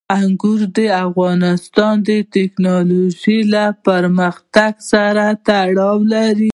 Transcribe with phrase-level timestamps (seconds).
[0.19, 6.49] انګور د افغانستان د تکنالوژۍ له پرمختګ سره تړاو لري.